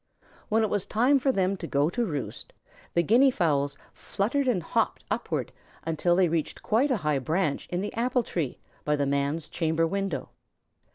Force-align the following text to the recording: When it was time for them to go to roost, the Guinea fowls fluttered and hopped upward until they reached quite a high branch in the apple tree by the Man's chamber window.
When 0.49 0.63
it 0.63 0.69
was 0.71 0.87
time 0.87 1.19
for 1.19 1.31
them 1.31 1.55
to 1.57 1.67
go 1.67 1.87
to 1.91 2.03
roost, 2.03 2.53
the 2.95 3.03
Guinea 3.03 3.29
fowls 3.29 3.77
fluttered 3.93 4.47
and 4.47 4.63
hopped 4.63 5.03
upward 5.11 5.51
until 5.85 6.15
they 6.15 6.27
reached 6.27 6.63
quite 6.63 6.89
a 6.89 6.97
high 7.05 7.19
branch 7.19 7.67
in 7.69 7.81
the 7.81 7.93
apple 7.93 8.23
tree 8.23 8.57
by 8.83 8.95
the 8.95 9.05
Man's 9.05 9.47
chamber 9.47 9.85
window. 9.85 10.29